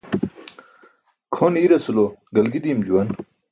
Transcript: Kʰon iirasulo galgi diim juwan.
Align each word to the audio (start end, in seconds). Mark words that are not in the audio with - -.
Kʰon 1.35 1.55
iirasulo 1.61 2.03
galgi 2.35 2.59
diim 2.63 2.79
juwan. 2.87 3.09